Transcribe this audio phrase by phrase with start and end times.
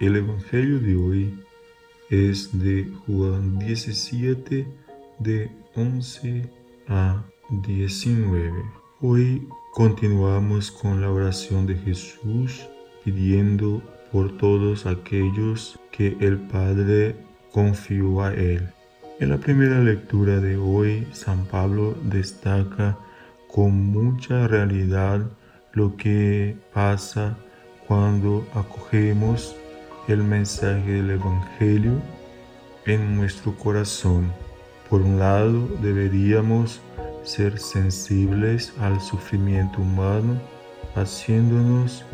[0.00, 1.44] El Evangelio de hoy
[2.08, 4.64] es de Juan 17,
[5.18, 6.48] de 11
[6.86, 7.24] a
[7.66, 8.52] 19.
[9.00, 12.64] Hoy continuamos con la oración de Jesús
[13.04, 13.82] pidiendo
[14.12, 17.16] por todos aquellos que el Padre
[17.50, 18.68] confió a Él.
[19.18, 22.96] En la primera lectura de hoy, San Pablo destaca
[23.48, 25.28] con mucha realidad
[25.72, 27.36] lo que pasa
[27.88, 29.56] cuando acogemos
[30.08, 31.92] el mensaje del Evangelio
[32.86, 34.32] en nuestro corazón.
[34.88, 36.80] Por un lado, deberíamos
[37.24, 40.40] ser sensibles al sufrimiento humano,
[40.94, 42.04] haciéndonos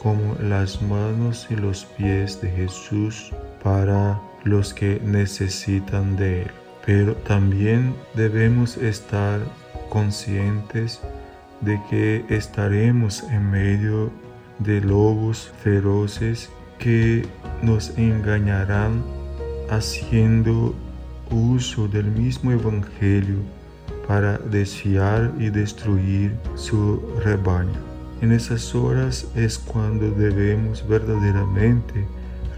[0.00, 3.32] como las manos y los pies de Jesús
[3.62, 6.50] para los que necesitan de Él.
[6.86, 9.40] Pero también debemos estar
[9.88, 11.00] conscientes
[11.60, 14.10] de que estaremos en medio
[14.58, 16.50] de lobos feroces
[16.82, 17.24] que
[17.62, 19.04] nos engañarán
[19.70, 20.74] haciendo
[21.30, 23.36] uso del mismo Evangelio
[24.08, 27.78] para desfiar y destruir su rebaño.
[28.20, 32.04] En esas horas es cuando debemos verdaderamente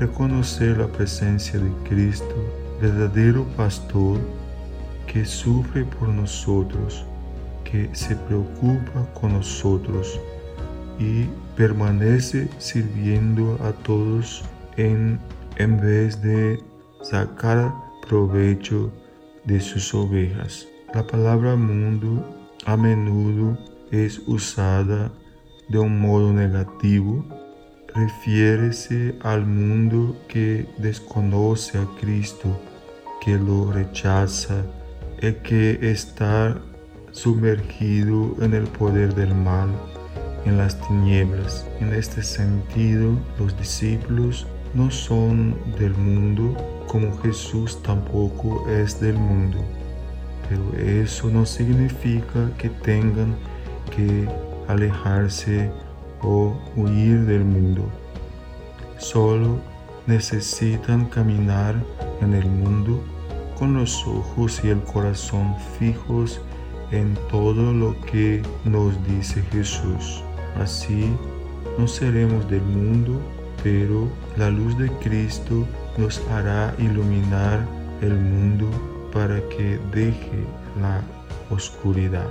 [0.00, 2.34] reconocer la presencia de Cristo,
[2.80, 4.18] verdadero pastor
[5.06, 7.04] que sufre por nosotros,
[7.62, 10.18] que se preocupa con nosotros
[10.98, 14.44] y permanece sirviendo a todos
[14.76, 15.18] en,
[15.56, 16.62] en vez de
[17.02, 17.72] sacar
[18.08, 18.92] provecho
[19.44, 20.66] de sus ovejas.
[20.94, 22.24] La palabra mundo
[22.66, 23.58] a menudo
[23.90, 25.12] es usada
[25.68, 27.24] de un modo negativo.
[27.94, 32.48] Refiérese al mundo que desconoce a Cristo,
[33.20, 34.64] que lo rechaza,
[35.18, 36.60] el que está
[37.12, 39.70] sumergido en el poder del mal
[40.44, 41.66] en las tinieblas.
[41.80, 46.56] En este sentido, los discípulos no son del mundo
[46.86, 49.58] como Jesús tampoco es del mundo.
[50.48, 53.34] Pero eso no significa que tengan
[53.94, 54.28] que
[54.68, 55.70] alejarse
[56.22, 57.88] o huir del mundo.
[58.98, 59.58] Solo
[60.06, 61.74] necesitan caminar
[62.20, 63.02] en el mundo
[63.58, 66.40] con los ojos y el corazón fijos
[66.90, 70.22] en todo lo que nos dice Jesús.
[70.60, 71.10] Así
[71.78, 73.20] no seremos del mundo,
[73.62, 75.66] pero la luz de Cristo
[75.96, 77.66] nos hará iluminar
[78.00, 78.68] el mundo
[79.12, 80.44] para que deje
[80.80, 81.00] la
[81.50, 82.28] oscuridad.